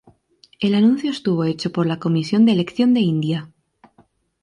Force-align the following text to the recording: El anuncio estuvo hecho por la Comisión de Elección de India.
El 0.59 0.73
anuncio 0.73 1.11
estuvo 1.11 1.43
hecho 1.43 1.71
por 1.71 1.85
la 1.85 1.99
Comisión 1.99 2.43
de 2.47 2.53
Elección 2.53 2.95
de 2.95 3.01
India. 3.01 3.51